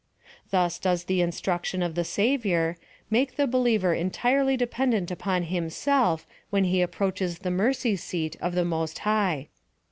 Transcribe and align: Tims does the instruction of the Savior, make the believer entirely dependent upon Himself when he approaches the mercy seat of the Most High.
Tims 0.51 0.79
does 0.79 1.03
the 1.03 1.21
instruction 1.21 1.83
of 1.83 1.93
the 1.93 2.03
Savior, 2.03 2.75
make 3.11 3.35
the 3.35 3.45
believer 3.45 3.93
entirely 3.93 4.57
dependent 4.57 5.11
upon 5.11 5.43
Himself 5.43 6.25
when 6.49 6.63
he 6.63 6.81
approaches 6.81 7.37
the 7.37 7.51
mercy 7.51 7.95
seat 7.95 8.35
of 8.41 8.55
the 8.55 8.65
Most 8.65 8.97
High. 8.97 9.49